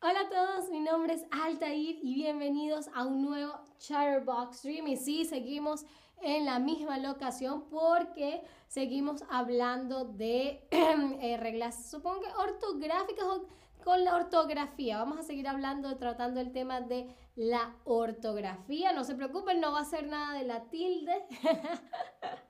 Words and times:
Hola 0.00 0.20
a 0.20 0.28
todos, 0.28 0.70
mi 0.70 0.78
nombre 0.78 1.14
es 1.14 1.24
Altair 1.32 1.98
y 2.00 2.14
bienvenidos 2.14 2.88
a 2.94 3.04
un 3.04 3.20
nuevo 3.20 3.52
Chatterbox 3.80 4.58
Stream. 4.58 4.86
Y 4.86 4.96
sí, 4.96 5.24
seguimos 5.24 5.84
en 6.22 6.44
la 6.44 6.60
misma 6.60 6.98
locación 6.98 7.68
porque 7.68 8.40
seguimos 8.68 9.24
hablando 9.28 10.04
de 10.04 10.64
eh, 10.70 11.36
reglas, 11.38 11.90
supongo 11.90 12.20
que 12.20 12.28
ortográficas 12.28 13.24
o 13.24 13.48
con 13.82 14.04
la 14.04 14.14
ortografía. 14.14 14.98
Vamos 14.98 15.18
a 15.18 15.24
seguir 15.24 15.48
hablando, 15.48 15.96
tratando 15.96 16.38
el 16.38 16.52
tema 16.52 16.80
de 16.80 17.12
la 17.34 17.74
ortografía. 17.82 18.92
No 18.92 19.02
se 19.02 19.16
preocupen, 19.16 19.60
no 19.60 19.72
va 19.72 19.80
a 19.80 19.84
ser 19.84 20.06
nada 20.06 20.38
de 20.38 20.44
la 20.44 20.62
tilde. 20.70 21.26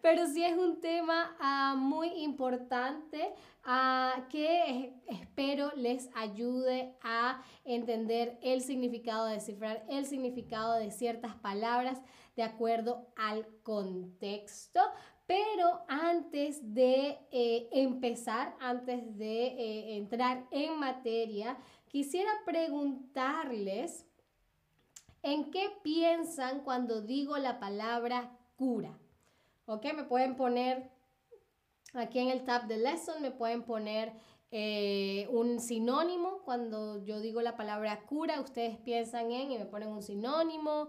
pero 0.00 0.26
sí 0.26 0.44
es 0.44 0.56
un 0.56 0.80
tema 0.80 1.36
ah, 1.40 1.74
muy 1.76 2.08
importante 2.22 3.32
ah, 3.64 4.26
que 4.30 4.94
espero 5.06 5.72
les 5.76 6.08
ayude 6.14 6.94
a 7.02 7.42
entender 7.64 8.38
el 8.42 8.62
significado, 8.62 9.26
descifrar 9.26 9.84
el 9.88 10.06
significado 10.06 10.74
de 10.74 10.90
ciertas 10.90 11.34
palabras 11.36 12.00
de 12.36 12.42
acuerdo 12.44 13.08
al 13.16 13.46
contexto. 13.62 14.80
Pero 15.26 15.82
antes 15.88 16.72
de 16.74 17.18
eh, 17.30 17.68
empezar, 17.72 18.54
antes 18.60 19.18
de 19.18 19.46
eh, 19.46 19.96
entrar 19.96 20.46
en 20.50 20.78
materia, 20.78 21.58
quisiera 21.88 22.30
preguntarles 22.46 24.06
en 25.22 25.50
qué 25.50 25.68
piensan 25.82 26.60
cuando 26.60 27.02
digo 27.02 27.36
la 27.36 27.58
palabra 27.58 28.30
cura. 28.56 28.96
¿Ok? 29.68 29.84
Me 29.94 30.04
pueden 30.04 30.34
poner 30.34 30.90
aquí 31.94 32.18
en 32.18 32.30
el 32.30 32.44
tab 32.44 32.66
de 32.66 32.78
lesson, 32.78 33.22
me 33.22 33.30
pueden 33.30 33.62
poner 33.62 34.12
eh, 34.50 35.28
un 35.30 35.60
sinónimo. 35.60 36.42
Cuando 36.44 37.04
yo 37.04 37.20
digo 37.20 37.42
la 37.42 37.56
palabra 37.56 38.04
cura, 38.06 38.40
ustedes 38.40 38.78
piensan 38.78 39.30
en 39.30 39.52
y 39.52 39.58
me 39.58 39.66
ponen 39.66 39.90
un 39.90 40.02
sinónimo. 40.02 40.88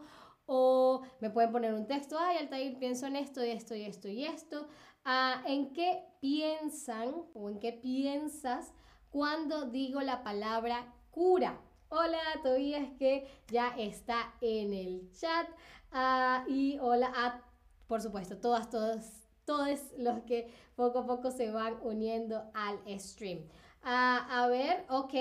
O 0.52 1.04
me 1.20 1.30
pueden 1.30 1.52
poner 1.52 1.76
un 1.76 1.86
texto, 1.86 2.18
ay, 2.18 2.38
Altair, 2.38 2.80
pienso 2.80 3.06
en 3.06 3.18
esto 3.18 3.46
y 3.46 3.52
esto 3.52 3.76
y 3.76 3.84
esto 3.84 4.08
y 4.08 4.26
esto. 4.26 4.68
Ah, 5.06 5.44
¿En 5.46 5.74
qué 5.74 6.04
piensan 6.22 7.14
o 7.36 7.50
en 7.50 7.60
qué 7.60 7.72
piensas 7.72 8.74
cuando 9.12 9.66
digo 9.66 10.02
la 10.02 10.24
palabra 10.24 10.92
cura? 11.12 11.62
Hola, 11.90 12.20
Tobías 12.44 12.88
que 12.98 13.28
ya 13.52 13.76
está 13.78 14.34
en 14.42 14.74
el 14.74 15.12
chat. 15.12 15.48
Ah, 15.92 16.46
y 16.48 16.80
hola 16.80 17.12
a 17.16 17.49
por 17.90 18.02
supuesto, 18.04 18.38
todas, 18.38 18.70
todos, 18.70 19.02
todos 19.46 19.80
los 19.98 20.20
que 20.22 20.48
poco 20.76 21.00
a 21.00 21.08
poco 21.08 21.32
se 21.32 21.50
van 21.50 21.76
uniendo 21.82 22.44
al 22.54 22.78
stream. 23.00 23.40
Ah, 23.82 24.28
a 24.30 24.48
ver, 24.48 24.86
ok, 24.90 25.14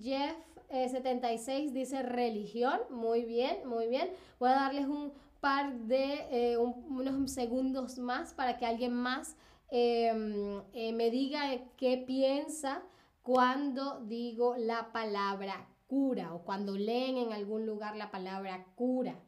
Jeff 0.00 0.34
76 0.70 1.70
eh, 1.70 1.74
dice 1.74 2.02
religión, 2.02 2.80
muy 2.88 3.26
bien, 3.26 3.68
muy 3.68 3.86
bien. 3.88 4.10
Voy 4.40 4.48
a 4.48 4.54
darles 4.54 4.86
un 4.86 5.12
par 5.40 5.74
de, 5.80 6.26
eh, 6.30 6.56
unos 6.56 7.30
segundos 7.30 7.98
más 7.98 8.32
para 8.32 8.56
que 8.56 8.64
alguien 8.64 8.94
más 8.94 9.36
em, 9.70 10.62
eh, 10.72 10.92
me 10.94 11.10
diga 11.10 11.42
qué 11.76 11.98
piensa 11.98 12.82
cuando 13.22 14.00
digo 14.06 14.56
la 14.56 14.90
palabra 14.90 15.68
cura 15.86 16.32
o 16.32 16.44
cuando 16.44 16.78
leen 16.78 17.18
en 17.18 17.32
algún 17.34 17.66
lugar 17.66 17.94
la 17.94 18.10
palabra 18.10 18.64
cura. 18.74 19.20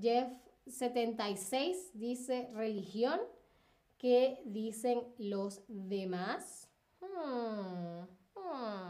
Jeff 0.00 0.28
76 0.66 1.90
dice 1.94 2.48
religión. 2.54 3.20
¿Qué 3.98 4.42
dicen 4.44 5.02
los 5.18 5.62
demás? 5.68 6.68
Hmm, 7.00 8.04
hmm. 8.34 8.82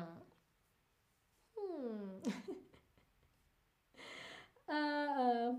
Ah, 4.69 5.07
ah. 5.19 5.53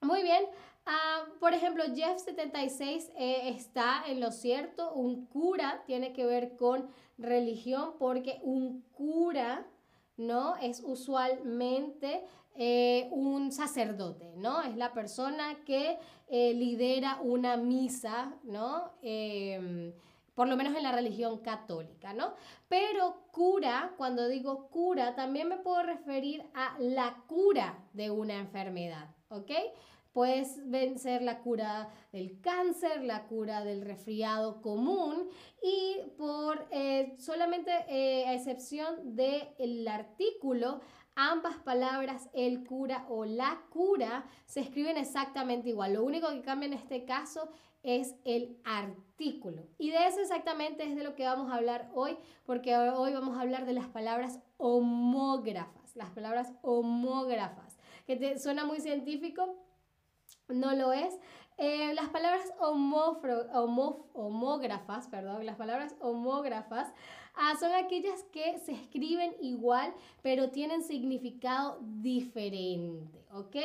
muy 0.00 0.22
bien. 0.22 0.44
Ah, 0.86 1.26
por 1.40 1.52
ejemplo, 1.54 1.84
Jeff 1.94 2.18
76 2.20 3.10
eh, 3.16 3.50
está 3.50 4.02
en 4.06 4.20
lo 4.20 4.30
cierto. 4.32 4.92
Un 4.94 5.26
cura 5.26 5.82
tiene 5.86 6.12
que 6.12 6.24
ver 6.26 6.56
con 6.56 6.88
religión 7.18 7.94
porque 7.98 8.40
un 8.42 8.82
cura, 8.92 9.66
¿no? 10.16 10.56
Es 10.56 10.82
usualmente 10.84 12.24
eh, 12.54 13.08
un 13.12 13.50
sacerdote, 13.50 14.34
¿no? 14.36 14.62
Es 14.62 14.76
la 14.76 14.92
persona 14.92 15.56
que 15.64 15.98
eh, 16.28 16.52
lidera 16.54 17.18
una 17.22 17.56
misa, 17.56 18.34
¿no? 18.44 18.92
Em, 19.02 19.92
por 20.34 20.48
lo 20.48 20.56
menos 20.56 20.74
en 20.76 20.82
la 20.82 20.92
religión 20.92 21.38
católica, 21.38 22.12
¿no? 22.12 22.34
Pero 22.68 23.24
cura, 23.30 23.92
cuando 23.96 24.28
digo 24.28 24.68
cura, 24.68 25.14
también 25.14 25.48
me 25.48 25.58
puedo 25.58 25.82
referir 25.82 26.44
a 26.54 26.76
la 26.78 27.22
cura 27.26 27.78
de 27.92 28.10
una 28.10 28.38
enfermedad, 28.38 29.08
¿ok? 29.28 29.50
Puedes 30.12 30.68
vencer 30.68 31.22
la 31.22 31.40
cura 31.40 31.88
del 32.12 32.40
cáncer, 32.40 33.02
la 33.02 33.26
cura 33.26 33.64
del 33.64 33.82
resfriado 33.82 34.60
común 34.60 35.28
y 35.62 35.96
por 36.18 36.66
eh, 36.70 37.14
solamente 37.18 37.70
a 37.72 38.34
excepción 38.34 39.16
del 39.16 39.88
artículo 39.88 40.80
Ambas 41.14 41.58
palabras, 41.58 42.30
el 42.32 42.64
cura 42.64 43.04
o 43.08 43.26
la 43.26 43.60
cura, 43.68 44.24
se 44.46 44.60
escriben 44.60 44.96
exactamente 44.96 45.68
igual. 45.68 45.94
Lo 45.94 46.04
único 46.04 46.28
que 46.30 46.40
cambia 46.40 46.68
en 46.68 46.72
este 46.72 47.04
caso 47.04 47.50
es 47.82 48.14
el 48.24 48.56
artículo. 48.64 49.66
Y 49.76 49.90
de 49.90 50.06
eso 50.06 50.20
exactamente 50.20 50.84
es 50.84 50.96
de 50.96 51.04
lo 51.04 51.14
que 51.14 51.26
vamos 51.26 51.52
a 51.52 51.56
hablar 51.56 51.90
hoy, 51.94 52.16
porque 52.46 52.74
hoy 52.76 53.12
vamos 53.12 53.36
a 53.36 53.42
hablar 53.42 53.66
de 53.66 53.74
las 53.74 53.88
palabras 53.88 54.40
homógrafas. 54.56 55.94
Las 55.96 56.08
palabras 56.10 56.54
homógrafas, 56.62 57.76
que 58.06 58.16
te 58.16 58.38
suena 58.38 58.64
muy 58.64 58.80
científico, 58.80 59.54
no 60.52 60.74
lo 60.74 60.92
es. 60.92 61.18
Eh, 61.58 61.92
las 61.94 62.08
palabras 62.08 62.52
homógrafas, 64.14 65.08
perdón, 65.08 65.44
las 65.44 65.56
palabras 65.56 65.94
homógrafas 66.00 66.92
Ah, 67.34 67.54
son 67.58 67.72
aquellas 67.72 68.22
que 68.24 68.58
se 68.58 68.72
escriben 68.72 69.34
igual, 69.40 69.94
pero 70.20 70.50
tienen 70.50 70.82
significado 70.82 71.78
diferente, 71.80 73.24
¿ok? 73.32 73.56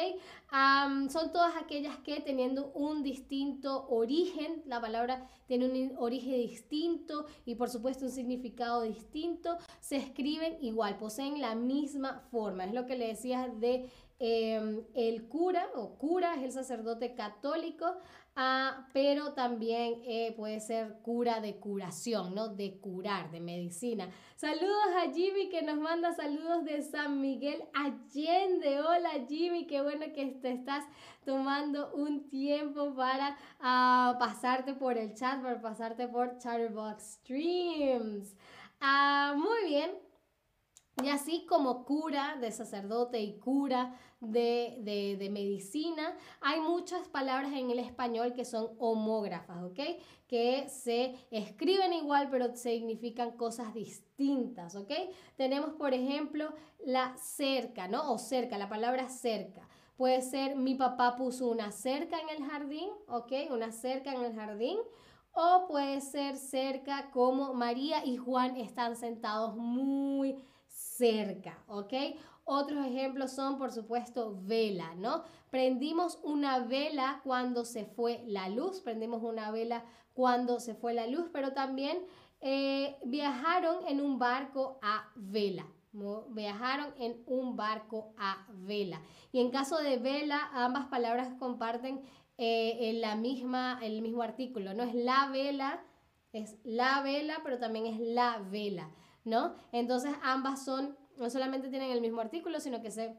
son 1.09 1.34
todas 1.34 1.58
aquellas 1.58 1.97
que 1.97 2.22
teniendo 2.22 2.72
un 2.74 3.03
distinto 3.03 3.86
origen, 3.90 4.64
la 4.66 4.80
palabra 4.80 5.28
tiene 5.47 5.66
un 5.66 5.97
origen 5.97 6.36
distinto 6.36 7.26
y 7.46 7.56
por 7.56 7.70
supuesto 7.70 8.06
un 8.06 8.12
significado 8.12 8.84
distinto, 8.84 9.58
se 9.81 9.97
escriben 9.97 10.58
igual, 10.62 10.97
poseen 10.97 11.42
la 11.42 11.53
misma 11.53 12.22
forma. 12.31 12.64
Es 12.64 12.74
lo 12.74 12.86
que 12.86 12.96
le 12.96 13.08
decía 13.08 13.50
de 13.50 13.90
em, 14.19 14.83
el 14.95 15.28
cura 15.28 15.67
o 15.75 15.97
cura, 15.97 16.35
es 16.35 16.44
el 16.44 16.51
sacerdote 16.51 17.13
católico. 17.16 17.85
Ah, 18.39 18.88
pero 18.94 19.33
también 19.33 19.95
eh, 20.05 20.31
puede 20.38 20.59
ser 20.59 21.00
cura 21.01 21.41
de 21.41 21.55
curación, 21.55 22.35
¿no? 22.35 22.50
De 22.50 22.79
curar, 22.79 23.31
de 23.31 23.39
medicina. 23.39 24.11
Saludos 24.35 24.89
a 24.95 25.11
Jimmy 25.11 25.50
que 25.50 25.63
nos 25.63 25.78
manda 25.79 26.13
saludos 26.13 26.63
de 26.63 26.83
San 26.83 27.19
Miguel 27.19 27.63
Allende. 27.73 28.79
Hola 28.79 29.09
Jimmy, 29.28 29.66
qué 29.66 29.81
bueno 29.81 30.05
que 30.13 30.23
te 30.39 30.51
estás 30.51 30.85
tomando 31.25 31.91
un 31.95 32.29
tiempo 32.29 32.94
para 32.94 33.35
ah, 33.59 34.17
pasarte 34.19 34.75
por 34.75 34.99
el 34.99 35.16
chat, 35.16 35.41
para 35.41 35.59
pasarte 35.59 36.07
por 36.07 36.38
Chatterbox 36.38 37.17
Streams. 37.23 38.35
Ah, 38.79 39.34
muy 39.35 39.67
bien, 39.67 39.89
y 41.03 41.09
así 41.09 41.46
como 41.46 41.85
cura 41.85 42.38
de 42.41 42.52
sacerdote 42.52 43.19
y 43.22 43.38
cura 43.38 43.94
de, 44.19 45.30
medicina, 45.31 46.16
hay 46.41 46.59
muchas 46.59 47.08
palabras 47.08 47.53
en 47.53 47.69
el 47.69 47.78
español 47.78 48.34
que 48.34 48.46
son 48.46 48.72
homógrafas, 48.80 49.64
¿ok? 49.64 49.79
Que 50.28 50.67
se 50.70 51.16
escriben 51.29 51.94
igual 51.94 52.29
pero 52.32 52.55
significan 52.55 53.38
cosas 53.38 53.76
distintas, 53.76 54.76
¿ok? 54.76 54.91
Tenemos, 55.35 55.73
por 55.73 55.94
ejemplo, 55.94 56.52
la 56.84 57.16
cerca, 57.17 57.88
¿no? 57.88 58.11
O 58.11 58.17
cerca, 58.17 58.58
la 58.58 58.70
palabra 58.70 59.08
cerca. 59.08 59.67
Puede 59.97 60.22
ser 60.23 60.55
mi 60.55 60.73
papá 60.76 61.16
puso 61.16 61.47
una 61.47 61.72
cerca 61.72 62.17
en 62.20 62.29
el 62.29 62.49
jardín, 62.49 62.90
¿ok? 63.08 63.34
Una 63.52 63.72
cerca 63.72 64.14
en 64.14 64.23
el 64.23 64.34
jardín. 64.34 64.79
O 65.32 65.67
puede 65.67 66.02
ser 66.02 66.38
cerca 66.38 67.11
como 67.11 67.53
María 67.53 68.03
y 68.03 68.17
Juan 68.17 68.58
están 68.58 68.96
sentados 68.96 69.55
muy 69.55 70.35
cerca, 70.97 71.64
¿ok? 71.67 71.94
Otros 72.44 72.85
ejemplos 72.85 73.34
son, 73.34 73.58
por 73.58 73.72
supuesto, 73.72 74.40
vela, 74.44 74.96
¿no? 74.96 75.23
Prendimos 75.49 76.20
una 76.23 76.59
vela 76.59 77.22
cuando 77.23 77.66
se 77.66 77.85
fue 77.85 78.23
la 78.26 78.49
luz, 78.49 78.79
prendimos 78.82 79.22
una 79.22 79.52
vela 79.52 79.84
cuando 80.14 80.59
se 80.59 80.73
fue 80.73 80.94
la 80.94 81.08
luz, 81.08 81.29
pero 81.32 81.52
también 81.53 81.99
eh, 82.41 82.97
viajaron 83.03 83.85
en 83.88 84.02
un 84.02 84.17
barco 84.17 84.79
a 84.82 85.11
vela. 85.16 85.67
Viajaron 86.29 86.94
en 86.99 87.23
un 87.26 87.55
barco 87.55 88.14
a 88.17 88.46
vela. 88.49 89.02
Y 89.32 89.40
en 89.40 89.49
caso 89.49 89.78
de 89.78 89.97
vela, 89.97 90.49
ambas 90.53 90.85
palabras 90.88 91.29
comparten 91.40 92.02
eh, 92.38 92.94
la 93.02 93.16
misma, 93.16 93.79
el 93.82 94.02
mismo 94.02 94.22
artículo. 94.22 94.73
No 94.73 94.84
es 94.84 94.94
la 94.94 95.28
vela, 95.29 95.84
es 96.34 96.58
la 96.64 97.02
vela, 97.02 97.40
pero 97.44 97.58
también 97.58 97.88
es 97.88 97.99
la 97.99 98.38
vela. 98.38 98.91
¿No? 99.28 99.53
Entonces 99.72 100.14
ambas 100.24 100.66
son, 100.66 100.97
no 101.18 101.29
solamente 101.29 101.70
tienen 101.70 101.91
el 101.91 102.02
mismo 102.02 102.22
artículo, 102.22 102.59
sino 102.59 102.82
que 102.82 102.90
se 102.90 103.16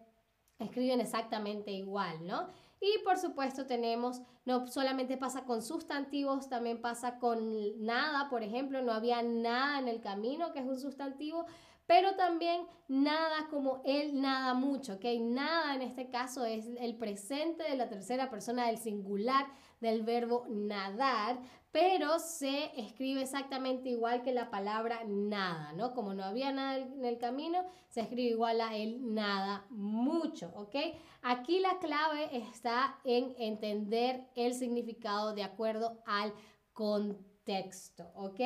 escriben 0.58 1.00
exactamente 1.00 1.70
igual, 1.70 2.26
¿no? 2.26 2.48
Y 2.80 3.02
por 3.04 3.18
supuesto 3.18 3.66
tenemos, 3.66 4.22
no 4.44 4.66
solamente 4.66 5.16
pasa 5.16 5.44
con 5.44 5.62
sustantivos, 5.62 6.48
también 6.48 6.80
pasa 6.80 7.18
con 7.18 7.84
nada, 7.84 8.28
por 8.30 8.42
ejemplo, 8.42 8.82
no 8.82 8.92
había 8.92 9.22
nada 9.22 9.78
en 9.80 9.88
el 9.88 10.00
camino, 10.00 10.52
que 10.52 10.60
es 10.60 10.66
un 10.66 10.78
sustantivo, 10.78 11.44
pero 11.86 12.14
también 12.16 12.66
nada 12.86 13.48
como 13.50 13.82
él, 13.84 14.20
nada 14.20 14.54
mucho, 14.54 14.94
¿ok? 14.94 15.04
Nada 15.20 15.74
en 15.74 15.82
este 15.82 16.08
caso 16.10 16.44
es 16.44 16.66
el 16.78 16.96
presente 16.96 17.64
de 17.64 17.76
la 17.76 17.88
tercera 17.88 18.30
persona 18.30 18.66
del 18.66 18.78
singular 18.78 19.46
del 19.80 20.02
verbo 20.02 20.44
nadar, 20.48 21.38
pero 21.70 22.18
se 22.18 22.72
escribe 22.80 23.22
exactamente 23.22 23.90
igual 23.90 24.22
que 24.22 24.32
la 24.32 24.50
palabra 24.50 25.02
nada, 25.06 25.72
¿no? 25.74 25.92
Como 25.94 26.14
no 26.14 26.24
había 26.24 26.50
nada 26.50 26.78
en 26.78 27.04
el 27.04 27.18
camino, 27.18 27.64
se 27.88 28.00
escribe 28.00 28.30
igual 28.30 28.60
a 28.60 28.74
el 28.74 29.14
nada 29.14 29.66
mucho, 29.68 30.50
¿ok? 30.54 30.76
Aquí 31.22 31.60
la 31.60 31.78
clave 31.78 32.30
está 32.32 32.98
en 33.04 33.34
entender 33.38 34.28
el 34.34 34.54
significado 34.54 35.34
de 35.34 35.42
acuerdo 35.42 36.02
al 36.06 36.32
contexto, 36.72 38.10
¿ok? 38.14 38.40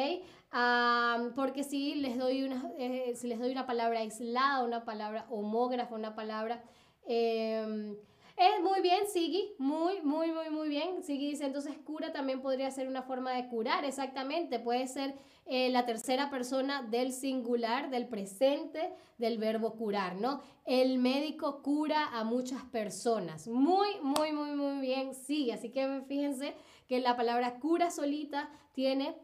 porque 1.35 1.65
si 1.65 1.95
les, 1.95 2.19
doy 2.19 2.45
una, 2.45 2.73
eh, 2.79 3.15
si 3.17 3.27
les 3.27 3.39
doy 3.39 3.53
una 3.53 3.67
palabra 3.67 4.01
aislada, 4.01 4.65
una 4.65 4.85
palabra 4.85 5.27
homógrafa, 5.31 5.95
una 5.95 6.15
palabra... 6.15 6.63
Em, 7.05 7.97
es 8.43 8.63
muy 8.63 8.81
bien, 8.81 9.07
Sigui, 9.07 9.55
muy, 9.59 10.01
muy, 10.03 10.33
muy, 10.33 10.51
muy 10.51 10.69
bien. 10.69 11.03
Sigui 11.03 11.31
dice, 11.31 11.45
entonces 11.45 11.77
cura 11.85 12.13
también 12.13 12.43
podría 12.43 12.71
ser 12.71 12.89
una 12.89 13.03
forma 13.03 13.33
de 13.33 13.49
curar, 13.49 13.85
exactamente. 13.85 14.59
Puede 14.59 14.89
ser 14.89 15.15
eh, 15.47 15.71
la 15.71 15.87
tercera 15.87 16.31
persona 16.31 16.83
del 16.83 17.13
singular, 17.13 17.91
del 17.91 18.09
presente, 18.09 18.93
del 19.19 19.39
verbo 19.39 19.75
curar, 19.77 20.17
¿no? 20.17 20.41
El 20.65 20.99
médico 20.99 21.63
cura 21.63 22.09
a 22.13 22.25
muchas 22.25 22.65
personas. 22.65 23.47
Muy, 23.47 23.89
muy, 24.03 24.33
muy, 24.33 24.53
muy 24.53 24.81
bien, 24.81 25.15
Sigui. 25.15 25.53
Así 25.53 25.71
que 25.71 26.03
fíjense 26.09 26.55
que 26.89 27.01
la 27.01 27.17
palabra 27.17 27.61
cura 27.61 27.91
solita 27.91 28.51
tiene 28.73 29.17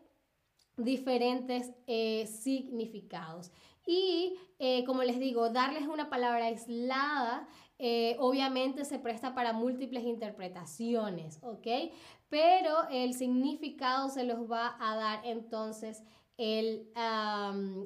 diferentes 0.77 1.73
eh, 1.87 2.27
significados. 2.27 3.51
Y 3.87 4.37
eh, 4.59 4.85
como 4.85 5.03
les 5.03 5.19
digo, 5.19 5.49
darles 5.49 5.87
una 5.87 6.11
palabra 6.11 6.45
aislada 6.45 7.49
eh, 7.79 8.17
obviamente 8.19 8.85
se 8.85 8.99
presta 8.99 9.35
para 9.35 9.53
múltiples 9.53 10.05
interpretaciones, 10.05 11.39
¿ok? 11.43 11.93
Pero 12.29 12.89
el 12.91 13.15
significado 13.15 14.09
se 14.09 14.25
los 14.25 14.51
va 14.51 14.77
a 14.81 14.97
dar 14.97 15.21
entonces 15.25 16.03
el, 16.39 16.89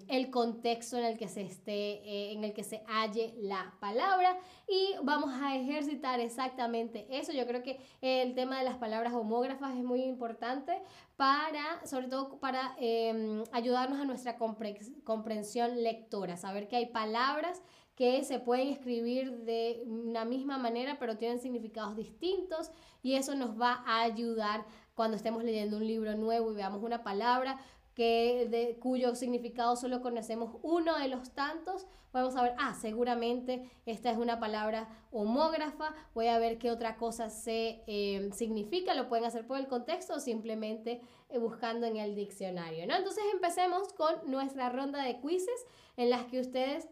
el 0.09 0.31
contexto 0.31 0.99
en 0.99 1.05
el 1.05 1.17
que 1.17 1.27
se 1.27 1.41
esté, 1.41 1.73
eh, 1.73 2.33
en 2.33 2.45
el 2.45 2.53
que 2.53 2.63
se 2.63 2.83
halle 2.87 3.35
la 3.39 3.75
palabra 3.81 4.39
y 4.69 4.91
vamos 5.03 5.33
a 5.33 5.57
ejercitar 5.57 6.21
exactamente 6.21 7.07
eso. 7.09 7.33
Yo 7.33 7.47
creo 7.47 7.63
que 7.63 7.81
el 8.03 8.35
tema 8.35 8.59
de 8.59 8.65
las 8.65 8.77
palabras 8.77 9.15
homógrafas 9.15 9.75
es 9.75 9.83
muy 9.83 10.03
importante 10.03 10.83
para, 11.17 11.85
sobre 11.87 12.09
todo 12.09 12.39
para 12.41 12.77
em, 12.79 13.43
ayudarnos 13.53 13.99
a 13.99 14.05
nuestra 14.05 14.37
comprensión 14.37 15.83
lectora, 15.83 16.37
saber 16.37 16.69
que 16.69 16.77
hay 16.77 16.87
palabras 16.87 17.63
que 17.97 18.25
se 18.25 18.39
pueden 18.39 18.69
escribir 18.69 19.39
de 19.45 19.83
una 19.87 20.25
misma 20.25 20.59
manera, 20.59 20.99
pero 20.99 21.19
tienen 21.19 21.41
significados 21.41 21.97
distintos 21.97 22.71
y 23.03 23.15
eso 23.15 23.35
nos 23.35 23.61
va 23.61 23.83
a 23.87 24.03
ayudar 24.03 24.65
cuando 24.95 25.17
estemos 25.17 25.45
leyendo 25.45 25.77
un 25.77 25.87
libro 25.87 26.15
nuevo 26.17 26.53
y 26.53 26.55
veamos 26.55 26.83
una 26.83 27.03
palabra 27.03 27.59
que 27.95 28.49
de 28.51 28.79
cuyo 28.79 29.15
significado 29.15 29.77
solo 29.77 30.01
conocemos 30.01 30.57
uno 30.63 30.99
de 30.99 31.09
los 31.09 31.33
tantos, 31.33 31.87
vamos 32.13 32.37
a 32.37 32.43
ver, 32.43 32.55
ah, 32.59 32.75
seguramente 32.75 33.71
esta 33.85 34.11
es 34.11 34.17
una 34.17 34.41
palabra 34.41 34.89
homógrafa, 35.11 35.95
voy 36.15 36.29
a 36.29 36.39
ver 36.39 36.59
qué 36.59 36.71
otra 36.71 36.97
cosa 36.97 37.29
se 37.29 37.83
eh, 37.87 38.31
significa, 38.33 38.95
lo 38.95 39.09
pueden 39.09 39.27
hacer 39.27 39.47
por 39.47 39.59
el 39.59 39.67
contexto 39.67 40.15
o 40.15 40.21
simplemente 40.21 41.03
eh, 41.29 41.39
buscando 41.39 41.87
en 41.87 41.99
el 41.99 42.15
diccionario, 42.15 42.87
¿no? 42.87 42.97
Entonces 42.97 43.25
empecemos 43.33 43.93
con 43.93 44.31
nuestra 44.31 44.71
ronda 44.71 45.03
de 45.03 45.21
quizzes 45.21 45.67
en 45.99 46.09
las 46.09 46.25
que 46.25 46.41
ustedes 46.41 46.89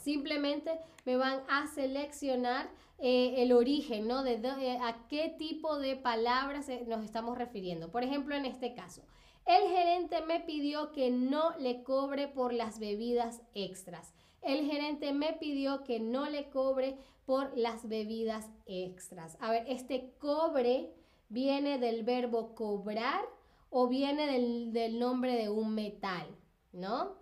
Simplemente 0.00 0.78
me 1.04 1.16
van 1.16 1.42
a 1.48 1.66
seleccionar 1.68 2.70
eh, 2.98 3.42
el 3.42 3.52
origen, 3.52 4.06
¿no? 4.06 4.22
De, 4.22 4.36
a 4.82 5.06
qué 5.08 5.34
tipo 5.38 5.78
de 5.78 5.96
palabras 5.96 6.68
nos 6.86 7.04
estamos 7.04 7.38
refiriendo. 7.38 7.90
Por 7.90 8.02
ejemplo, 8.02 8.34
en 8.34 8.44
este 8.44 8.74
caso, 8.74 9.02
el 9.46 9.68
gerente 9.70 10.20
me 10.22 10.40
pidió 10.40 10.92
que 10.92 11.10
no 11.10 11.56
le 11.58 11.82
cobre 11.82 12.28
por 12.28 12.52
las 12.52 12.78
bebidas 12.78 13.40
extras. 13.54 14.12
El 14.42 14.70
gerente 14.70 15.12
me 15.12 15.32
pidió 15.34 15.84
que 15.84 16.00
no 16.00 16.28
le 16.28 16.50
cobre 16.50 16.96
por 17.26 17.56
las 17.56 17.88
bebidas 17.88 18.50
extras. 18.66 19.36
A 19.40 19.50
ver, 19.50 19.64
este 19.68 20.12
cobre 20.18 20.92
viene 21.28 21.78
del 21.78 22.04
verbo 22.04 22.54
cobrar 22.54 23.24
o 23.70 23.88
viene 23.88 24.26
del 24.26 24.98
nombre 24.98 25.36
de 25.36 25.48
un 25.48 25.74
metal, 25.74 26.26
¿no? 26.72 27.14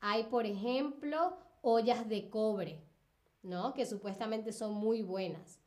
Hay, 0.00 0.24
por 0.24 0.46
ejemplo, 0.46 1.36
ollas 1.62 2.08
de 2.08 2.28
cobre, 2.28 2.80
¿no? 3.42 3.74
Que 3.74 3.86
supuestamente 3.86 4.52
son 4.52 4.74
muy 4.74 5.02
buenas. 5.02 5.60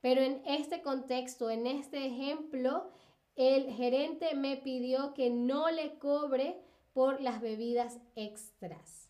Pero 0.00 0.20
en 0.20 0.42
este 0.44 0.82
contexto, 0.82 1.50
en 1.50 1.66
este 1.66 2.06
ejemplo, 2.06 2.90
el 3.36 3.72
gerente 3.72 4.34
me 4.34 4.56
pidió 4.56 5.14
que 5.14 5.30
no 5.30 5.70
le 5.70 5.98
cobre 5.98 6.60
por 6.92 7.20
las 7.20 7.40
bebidas 7.40 7.98
extras. 8.14 9.03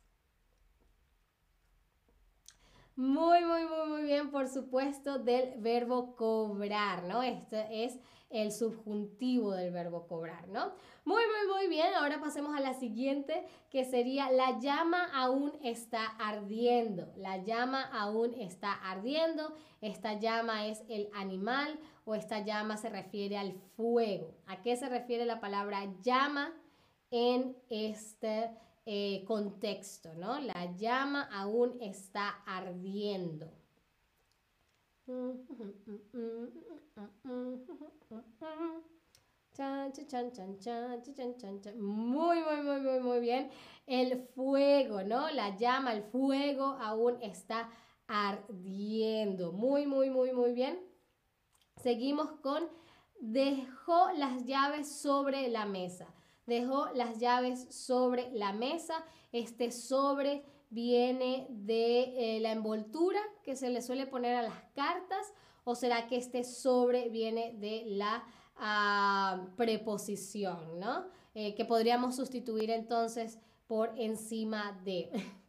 Muy, 2.96 3.44
muy, 3.44 3.64
muy, 3.64 3.88
muy 3.88 4.02
bien, 4.04 4.30
por 4.30 4.48
supuesto, 4.48 5.18
del 5.18 5.60
verbo 5.60 6.14
cobrar, 6.14 7.02
¿no? 7.02 7.24
Este 7.24 7.84
es 7.84 7.98
el 8.30 8.52
subjuntivo 8.52 9.52
del 9.52 9.72
verbo 9.72 10.06
cobrar, 10.06 10.46
¿no? 10.46 10.72
Muy, 11.04 11.22
muy, 11.26 11.52
muy 11.52 11.68
bien. 11.68 11.92
Ahora 11.94 12.20
pasemos 12.20 12.56
a 12.56 12.60
la 12.60 12.72
siguiente, 12.74 13.46
que 13.68 13.84
sería 13.84 14.30
la 14.30 14.60
llama 14.60 15.08
aún 15.12 15.52
está 15.64 16.04
ardiendo. 16.04 17.12
La 17.16 17.38
llama 17.38 17.82
aún 17.82 18.32
está 18.34 18.72
ardiendo. 18.72 19.52
Esta 19.80 20.12
llama 20.20 20.68
es 20.68 20.84
el 20.88 21.10
animal 21.14 21.80
o 22.04 22.14
esta 22.14 22.44
llama 22.44 22.76
se 22.76 22.90
refiere 22.90 23.36
al 23.36 23.54
fuego. 23.76 24.36
¿A 24.46 24.62
qué 24.62 24.76
se 24.76 24.88
refiere 24.88 25.24
la 25.24 25.40
palabra 25.40 25.92
llama 26.00 26.52
en 27.10 27.56
este 27.70 28.50
eh, 28.86 29.24
contexto, 29.26 30.14
¿no? 30.14 30.38
La 30.40 30.74
llama 30.76 31.28
aún 31.32 31.80
está 31.80 32.28
ardiendo. 32.46 33.50
Muy, 41.76 42.42
muy, 42.42 42.62
muy, 42.62 42.80
muy, 42.80 43.00
muy 43.00 43.20
bien. 43.20 43.50
El 43.86 44.18
fuego, 44.34 45.02
¿no? 45.02 45.30
La 45.30 45.56
llama, 45.56 45.92
el 45.92 46.02
fuego 46.02 46.64
aún 46.80 47.18
está 47.22 47.70
ardiendo. 48.06 49.52
Muy, 49.52 49.86
muy, 49.86 50.10
muy, 50.10 50.32
muy 50.32 50.52
bien. 50.52 50.80
Seguimos 51.76 52.32
con 52.42 52.68
dejó 53.20 54.10
las 54.16 54.44
llaves 54.44 54.88
sobre 54.88 55.48
la 55.48 55.66
mesa. 55.66 56.06
Dejó 56.46 56.88
las 56.94 57.18
llaves 57.18 57.66
sobre 57.74 58.30
la 58.32 58.52
mesa. 58.52 59.04
Este 59.32 59.70
sobre 59.70 60.44
viene 60.70 61.46
de 61.50 62.36
eh, 62.36 62.40
la 62.40 62.52
envoltura 62.52 63.20
que 63.42 63.56
se 63.56 63.70
le 63.70 63.80
suele 63.80 64.06
poner 64.06 64.36
a 64.36 64.42
las 64.42 64.62
cartas 64.74 65.32
o 65.64 65.74
será 65.74 66.06
que 66.06 66.16
este 66.16 66.44
sobre 66.44 67.08
viene 67.08 67.54
de 67.58 67.84
la 67.86 68.24
ah, 68.56 69.46
preposición, 69.56 70.78
¿no? 70.78 71.06
Eh, 71.34 71.54
que 71.54 71.64
podríamos 71.64 72.16
sustituir 72.16 72.70
entonces 72.70 73.38
por 73.66 73.98
encima 73.98 74.78
de. 74.84 75.10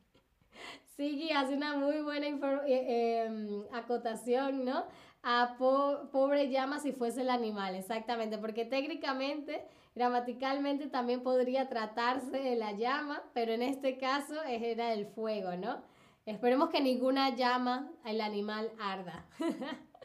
Sí, 0.98 1.30
hace 1.30 1.56
una 1.56 1.75
muy 1.75 2.02
buena 2.04 2.28
eh, 2.28 3.25
em, 3.25 3.66
acotación, 3.74 4.64
¿no? 4.64 4.86
A 5.27 5.55
pobre 5.58 6.50
llama 6.51 6.79
si 6.79 6.91
fuese 6.91 7.22
el 7.22 7.32
animal, 7.32 7.74
exactamente, 7.74 8.38
porque 8.38 8.63
técnicamente, 8.63 9.65
gramaticalmente 9.96 10.86
también 10.86 11.24
podría 11.24 11.67
tratarse 11.67 12.38
de 12.38 12.55
la 12.55 12.74
llama, 12.74 13.24
pero 13.34 13.51
en 13.51 13.63
este 13.63 13.98
caso 13.98 14.36
era 14.44 14.94
el 14.94 15.08
fuego, 15.08 15.55
¿no? 15.55 15.82
Esperemos 16.27 16.70
que 16.70 16.79
ninguna 16.79 17.36
llama 17.36 17.91
el 18.05 18.22
animal 18.22 18.72
arda. 18.79 19.25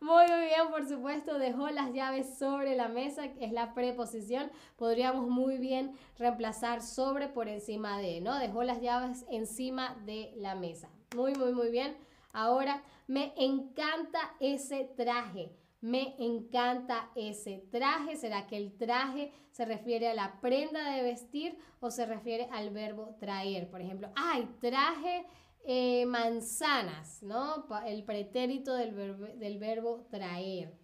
Muy, 0.00 0.26
bien, 0.26 0.70
por 0.70 0.86
supuesto, 0.86 1.38
dejó 1.38 1.70
las 1.70 1.94
llaves 1.94 2.38
sobre 2.38 2.76
la 2.76 2.88
mesa, 2.88 3.24
es 3.40 3.52
la 3.52 3.72
preposición. 3.72 4.52
Podríamos 4.76 5.28
muy 5.28 5.58
bien 5.58 5.96
reemplazar 6.18 6.82
sobre 6.82 7.26
por 7.26 7.48
encima 7.48 7.98
de, 7.98 8.20
¿no? 8.20 8.38
Dejó 8.38 8.62
las 8.62 8.80
llaves 8.80 9.24
encima 9.28 9.96
de 10.04 10.32
la 10.36 10.54
mesa. 10.54 10.88
Muy, 11.16 11.34
muy, 11.34 11.52
muy 11.52 11.70
bien. 11.70 11.96
Ahora, 12.32 12.82
me 13.06 13.32
encanta 13.36 14.34
ese 14.40 14.84
traje. 14.96 15.56
Me 15.80 16.16
encanta 16.18 17.10
ese 17.14 17.64
traje. 17.70 18.16
¿Será 18.16 18.46
que 18.46 18.56
el 18.56 18.76
traje 18.76 19.32
se 19.52 19.64
refiere 19.64 20.08
a 20.08 20.14
la 20.14 20.40
prenda 20.40 20.90
de 20.90 21.02
vestir 21.02 21.58
o 21.80 21.90
se 21.90 22.04
refiere 22.04 22.48
al 22.52 22.70
verbo 22.70 23.16
traer? 23.20 23.70
Por 23.70 23.80
ejemplo, 23.80 24.10
ay, 24.16 24.48
traje 24.60 25.24
eh, 25.64 26.04
manzanas, 26.06 27.22
¿no? 27.22 27.66
El 27.86 28.04
pretérito 28.04 28.74
del 28.74 28.92
verbo, 28.92 29.26
del 29.26 29.58
verbo 29.58 30.06
traer. 30.10 30.76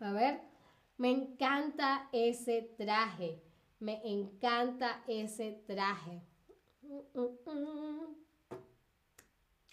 A 0.00 0.12
ver, 0.12 0.40
me 0.96 1.10
encanta 1.10 2.08
ese 2.12 2.62
traje. 2.76 3.42
Me 3.78 4.00
encanta 4.04 5.02
ese 5.06 5.62
traje. 5.66 6.22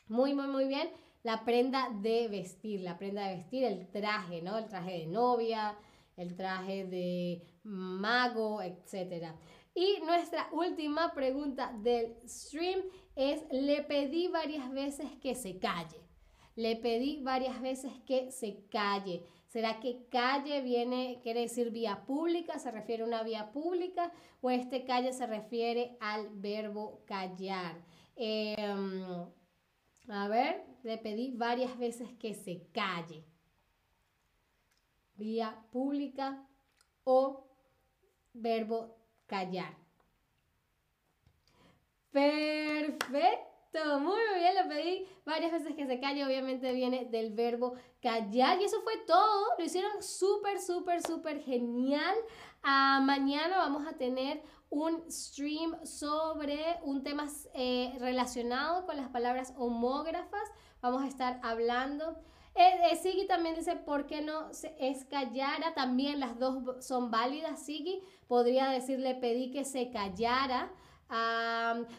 Muy, 0.09 0.33
muy, 0.33 0.47
muy 0.47 0.67
bien. 0.67 0.89
La 1.21 1.45
prenda 1.45 1.89
de 2.01 2.27
vestir, 2.27 2.81
la 2.81 2.97
prenda 2.97 3.27
de 3.27 3.35
vestir, 3.35 3.63
el 3.63 3.87
traje, 3.91 4.41
¿no? 4.41 4.57
El 4.57 4.67
traje 4.67 4.99
de 4.99 5.05
novia, 5.05 5.77
el 6.17 6.35
traje 6.35 6.85
de 6.85 7.43
mago, 7.63 8.61
etc. 8.61 9.27
Y 9.75 10.01
nuestra 10.03 10.49
última 10.51 11.13
pregunta 11.13 11.71
del 11.83 12.15
stream 12.27 12.81
es, 13.15 13.43
le 13.51 13.83
pedí 13.83 14.27
varias 14.27 14.71
veces 14.71 15.07
que 15.21 15.35
se 15.35 15.59
calle. 15.59 16.01
Le 16.55 16.75
pedí 16.75 17.21
varias 17.21 17.61
veces 17.61 17.91
que 18.07 18.31
se 18.31 18.65
calle. 18.71 19.23
¿Será 19.47 19.79
que 19.79 20.07
calle 20.09 20.61
viene, 20.61 21.19
quiere 21.21 21.41
decir 21.41 21.69
vía 21.69 22.03
pública, 22.05 22.57
se 22.57 22.71
refiere 22.71 23.03
a 23.03 23.07
una 23.07 23.23
vía 23.23 23.51
pública 23.51 24.11
o 24.41 24.49
este 24.49 24.85
calle 24.85 25.13
se 25.13 25.27
refiere 25.27 25.97
al 25.99 26.29
verbo 26.29 27.03
callar? 27.05 27.75
Em, 28.15 29.29
a 30.09 30.27
ver, 30.27 30.63
le 30.83 30.97
pedí 30.97 31.31
varias 31.31 31.77
veces 31.77 32.09
que 32.19 32.33
se 32.33 32.67
calle. 32.71 33.25
Vía 35.15 35.63
pública 35.71 36.47
o 37.03 37.45
verbo 38.33 38.95
callar. 39.27 39.75
Perfecto. 42.11 43.99
Muy, 43.99 44.19
bien, 44.35 44.55
lo 44.55 44.67
pedí 44.67 45.07
varias 45.25 45.51
veces 45.51 45.75
que 45.75 45.85
se 45.85 45.99
calle, 45.99 46.25
obviamente 46.25 46.73
viene 46.73 47.05
del 47.05 47.33
verbo 47.33 47.75
callar 48.01 48.59
y 48.59 48.63
eso 48.63 48.81
fue 48.81 48.97
todo, 49.05 49.45
lo 49.57 49.63
hicieron 49.63 50.01
súper, 50.01 50.59
súper, 50.59 51.03
súper 51.03 51.39
genial. 51.43 52.15
Ah, 52.63 52.99
mañana 53.03 53.57
vamos 53.57 53.85
a 53.85 53.93
tener 53.93 54.41
un 54.69 55.11
stream 55.11 55.85
sobre 55.85 56.79
un 56.83 57.03
tema 57.03 57.27
eh, 57.53 57.95
relacionado 57.99 58.85
con 58.85 58.97
las 58.97 59.09
palabras 59.09 59.53
homógrafas, 59.57 60.43
vamos 60.81 61.03
a 61.03 61.07
estar 61.07 61.39
hablando. 61.43 62.17
Eh, 62.55 62.97
eh 63.03 63.25
también 63.27 63.55
dice, 63.55 63.75
¿por 63.75 64.05
qué 64.05 64.21
no 64.21 64.49
es 64.79 65.05
callara? 65.05 65.73
También 65.73 66.19
las 66.19 66.37
dos 66.39 66.85
son 66.85 67.09
válidas, 67.09 67.63
Sigi. 67.63 68.01
Podría 68.27 68.69
decirle, 68.69 69.15
pedí 69.15 69.51
que 69.51 69.65
se 69.65 69.89
callara 69.91 70.71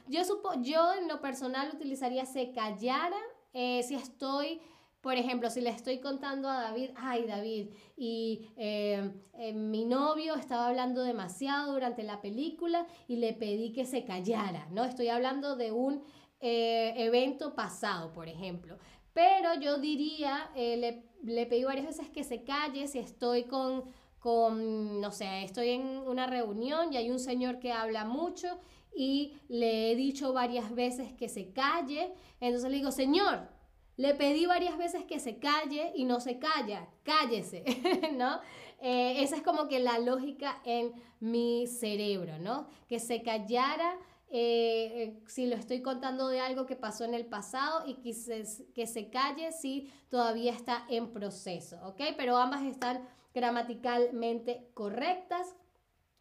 yo, 0.07 0.25
supo, 0.25 0.53
yo 0.61 0.93
en 0.95 1.09
lo 1.09 1.21
personal 1.21 1.71
utilizaría 1.75 2.25
se 2.27 2.53
callara 2.53 3.17
eh, 3.53 3.83
si 3.83 3.97
estoy, 3.97 4.61
por 5.01 5.15
ejemplo, 5.15 5.51
si 5.51 5.61
le 5.61 5.71
estoy 5.71 5.99
contando 5.99 6.49
a 6.49 6.61
David, 6.61 6.91
ay 6.97 7.25
David, 7.27 7.69
y 7.97 8.51
eh, 8.57 9.11
eh, 9.35 9.53
mi 9.53 9.85
novio 9.85 10.35
estaba 10.35 10.69
hablando 10.69 11.03
demasiado 11.03 11.73
durante 11.73 12.03
la 12.03 12.21
película 12.21 12.87
y 13.09 13.17
le 13.17 13.33
pedí 13.33 13.73
que 13.73 13.87
se 13.87 14.05
callara, 14.05 14.69
¿no? 14.71 14.85
Estoy 14.85 15.09
hablando 15.09 15.57
de 15.57 15.73
un 15.73 16.03
evento 16.43 17.55
pasado, 17.55 18.15
por 18.15 18.27
ejemplo. 18.27 18.79
Pero 19.13 19.61
yo 19.61 19.77
diría, 19.77 20.51
le, 20.55 21.05
le 21.23 21.45
pedí 21.45 21.65
varias 21.65 21.87
veces 21.87 22.09
que 22.09 22.25
se 22.25 22.45
calle 22.45 22.87
si 22.87 22.99
estoy 22.99 23.45
con, 23.45 23.85
con, 24.21 25.01
no 25.01 25.11
sé, 25.13 25.45
estoy 25.45 25.71
en 25.71 25.83
una 25.83 26.27
reunión 26.27 26.93
y 26.93 26.97
hay 26.97 27.11
un 27.11 27.19
señor 27.19 27.59
que 27.59 27.73
habla 27.73 28.05
mucho 28.05 28.59
y 28.95 29.35
le 29.49 29.91
he 29.91 29.97
dicho 29.97 30.33
varias 30.33 30.75
veces 30.75 31.13
que 31.13 31.29
se 31.29 31.53
calle. 31.53 32.13
Entonces 32.41 32.71
le 32.71 32.77
digo, 32.77 32.91
Señor, 32.91 33.49
le 33.97 34.15
pedí 34.15 34.47
varias 34.47 34.79
veces 34.79 35.05
que 35.05 35.21
se 35.21 35.39
calle 35.39 35.93
y 35.95 36.05
no 36.05 36.21
se 36.21 36.39
calla, 36.39 36.89
cállese, 37.03 37.65
¿no? 38.17 38.41
Eh, 38.81 39.23
esa 39.23 39.37
es 39.37 39.43
como 39.43 39.69
que 39.69 39.79
la 39.79 39.99
lógica 39.99 40.61
en 40.65 40.93
mi 41.21 41.67
cerebro, 41.67 42.39
¿no? 42.39 42.67
Que 42.89 42.99
se 42.99 43.23
callara 43.23 43.99
eh, 44.31 45.03
eh, 45.03 45.23
si 45.27 45.47
lo 45.47 45.57
estoy 45.57 45.83
contando 45.83 46.29
de 46.29 46.41
algo 46.41 46.65
que 46.65 46.77
pasó 46.77 47.05
en 47.05 47.13
el 47.15 47.27
pasado 47.27 47.87
y 47.87 47.97
que 47.97 48.15
se, 48.15 48.45
que 48.73 48.87
se 48.87 49.11
calle 49.11 49.53
si 49.53 49.93
todavía 50.09 50.53
está 50.53 50.87
en 50.89 51.13
proceso, 51.13 51.79
¿ok? 51.87 52.01
Pero 52.17 52.39
ambas 52.39 52.63
están 52.63 53.07
gramaticalmente 53.35 54.71
correctas. 54.73 55.55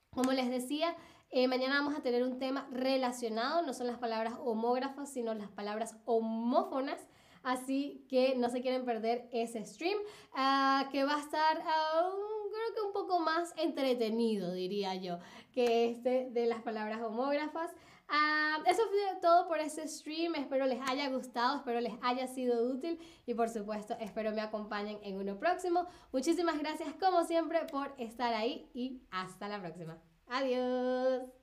Como 0.09 0.33
les 0.33 0.49
decía, 0.49 0.97
mañana 1.47 1.75
vamos 1.79 1.95
a 1.95 2.01
tener 2.01 2.23
un 2.23 2.39
tema 2.39 2.67
relacionado, 2.71 3.61
no 3.61 3.73
son 3.73 3.87
las 3.87 3.99
palabras 3.99 4.33
homógrafas, 4.43 5.13
sino 5.13 5.33
las 5.33 5.49
palabras 5.49 5.95
homófonas. 6.05 6.99
Así 7.43 8.05
que 8.09 8.35
no 8.35 8.49
se 8.49 8.61
quieren 8.61 8.85
perder 8.85 9.27
ese 9.31 9.65
stream, 9.65 9.97
ah, 10.33 10.89
que 10.91 11.03
va 11.03 11.15
a 11.15 11.19
estar, 11.19 11.57
creo 11.57 12.73
que 12.73 12.81
un 12.81 12.93
poco 12.93 13.19
más 13.19 13.53
entretenido, 13.57 14.51
diría 14.53 14.95
yo, 14.95 15.19
que 15.53 15.89
este 15.89 16.29
de 16.31 16.45
las 16.45 16.61
palabras 16.61 17.01
homógrafas. 17.01 17.71
Ah, 18.11 18.57
eso 18.65 18.81
fue 18.89 19.21
todo 19.21 19.47
por 19.47 19.59
ese 19.59 19.87
stream. 19.87 20.35
Espero 20.35 20.65
les 20.65 20.79
haya 20.89 21.09
gustado, 21.09 21.57
espero 21.57 21.79
les 21.79 21.93
haya 22.01 22.27
sido 22.27 22.63
útil 22.65 22.99
y 23.27 23.33
por 23.35 23.49
supuesto 23.49 23.95
espero 23.99 24.31
me 24.31 24.41
acompañen 24.41 24.99
en 25.03 25.17
uno 25.17 25.37
próximo. 25.37 25.85
Muchísimas 26.11 26.57
gracias 26.57 26.93
como 26.99 27.23
siempre 27.23 27.65
por 27.71 27.93
estar 27.97 28.33
ahí 28.33 28.67
y 28.73 29.01
hasta 29.11 29.47
la 29.47 29.61
próxima. 29.61 29.99
Adiós. 30.27 31.38